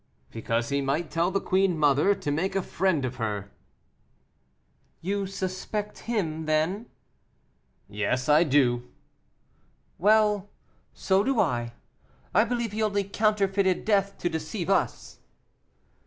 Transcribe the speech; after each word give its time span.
"Because 0.31 0.69
he 0.69 0.81
might 0.81 1.11
tell 1.11 1.29
the 1.29 1.39
queen 1.39 1.77
mother, 1.77 2.15
to 2.15 2.31
make 2.31 2.55
a 2.55 2.63
friend 2.63 3.05
of 3.05 3.17
her." 3.17 3.51
"You 4.99 5.27
suspect 5.27 5.95
him, 6.09 6.47
then?" 6.47 6.87
"Yes, 7.87 8.27
I 8.27 8.43
do." 8.43 8.89
"Well, 9.99 10.49
so 10.91 11.23
do 11.23 11.39
I; 11.39 11.73
I 12.33 12.45
believe 12.45 12.71
he 12.71 12.81
only 12.81 13.03
counterfeited 13.03 13.85
death 13.85 14.17
to 14.17 14.27
deceive 14.27 14.71
us." 14.71 15.19